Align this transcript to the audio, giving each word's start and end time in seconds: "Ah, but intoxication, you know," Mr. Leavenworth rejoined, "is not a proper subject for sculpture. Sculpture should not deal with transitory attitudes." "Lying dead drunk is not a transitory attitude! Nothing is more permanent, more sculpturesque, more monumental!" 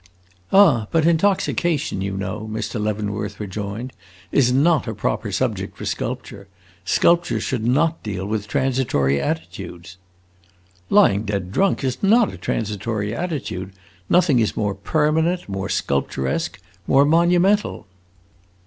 "Ah, 0.51 0.87
but 0.89 1.05
intoxication, 1.05 2.01
you 2.01 2.17
know," 2.17 2.49
Mr. 2.51 2.81
Leavenworth 2.81 3.39
rejoined, 3.39 3.93
"is 4.31 4.51
not 4.51 4.87
a 4.87 4.95
proper 4.95 5.31
subject 5.31 5.77
for 5.77 5.85
sculpture. 5.85 6.47
Sculpture 6.83 7.39
should 7.39 7.67
not 7.67 8.01
deal 8.01 8.25
with 8.25 8.47
transitory 8.47 9.21
attitudes." 9.21 9.97
"Lying 10.89 11.21
dead 11.25 11.51
drunk 11.51 11.83
is 11.83 12.01
not 12.01 12.33
a 12.33 12.37
transitory 12.39 13.13
attitude! 13.13 13.73
Nothing 14.09 14.39
is 14.39 14.57
more 14.57 14.73
permanent, 14.73 15.47
more 15.47 15.69
sculpturesque, 15.69 16.59
more 16.87 17.05
monumental!" 17.05 17.85